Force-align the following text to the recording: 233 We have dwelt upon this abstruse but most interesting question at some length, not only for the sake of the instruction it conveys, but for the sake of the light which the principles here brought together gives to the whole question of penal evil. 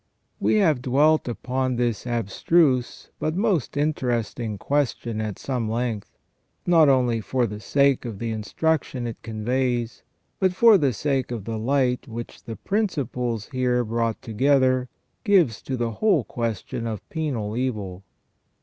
233 0.39 0.53
We 0.55 0.65
have 0.65 0.81
dwelt 0.81 1.27
upon 1.27 1.75
this 1.75 2.07
abstruse 2.07 3.11
but 3.19 3.35
most 3.35 3.77
interesting 3.77 4.57
question 4.57 5.21
at 5.21 5.37
some 5.37 5.69
length, 5.69 6.17
not 6.65 6.89
only 6.89 7.21
for 7.21 7.45
the 7.45 7.59
sake 7.59 8.03
of 8.03 8.17
the 8.17 8.31
instruction 8.31 9.05
it 9.05 9.21
conveys, 9.21 10.01
but 10.39 10.53
for 10.53 10.79
the 10.79 10.91
sake 10.93 11.29
of 11.29 11.45
the 11.45 11.59
light 11.59 12.07
which 12.07 12.45
the 12.45 12.55
principles 12.55 13.49
here 13.49 13.83
brought 13.83 14.19
together 14.23 14.89
gives 15.23 15.61
to 15.61 15.77
the 15.77 15.91
whole 15.91 16.23
question 16.23 16.87
of 16.87 17.07
penal 17.11 17.55
evil. 17.55 18.03